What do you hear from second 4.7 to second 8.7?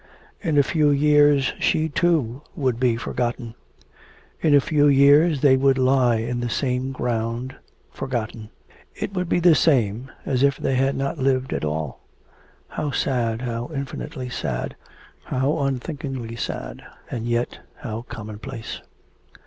years they would lie in the same ground forgotten;